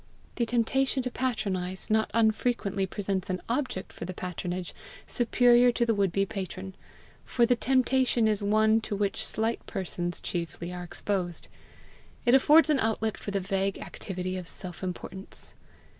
The 0.37 0.47
temptation 0.47 1.03
to 1.03 1.11
patronize 1.11 1.91
not 1.91 2.09
unfrequently 2.15 2.87
presents 2.87 3.29
an 3.29 3.39
object 3.47 3.93
for 3.93 4.05
the 4.05 4.15
patronage 4.15 4.73
superior 5.05 5.71
to 5.73 5.85
the 5.85 5.93
would 5.93 6.11
be 6.11 6.25
patron; 6.25 6.73
for 7.23 7.45
the 7.45 7.55
temptation 7.55 8.27
is 8.27 8.41
one 8.41 8.81
to 8.81 8.95
which 8.95 9.23
slight 9.23 9.63
persons 9.67 10.19
chiefly 10.19 10.73
are 10.73 10.81
exposed; 10.83 11.49
it 12.25 12.33
affords 12.33 12.67
an 12.67 12.79
outlet 12.79 13.15
for 13.15 13.29
the 13.29 13.39
vague 13.39 13.77
activity 13.77 14.37
of 14.37 14.47
self 14.47 14.81
importance. 14.83 15.53